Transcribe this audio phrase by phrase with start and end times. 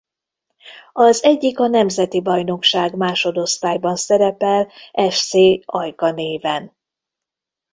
[0.93, 4.67] Az egyik a nemzeti bajnokság másodosztályban szerepel
[5.09, 5.33] Fc
[5.65, 6.75] Ajka néven.